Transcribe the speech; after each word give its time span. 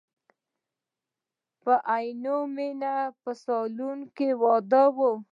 په 1.61 1.73
عینومیني 1.93 2.97
په 3.21 3.31
سالون 3.43 3.99
کې 4.15 4.29
واده 4.41 4.83
و. 4.95 4.97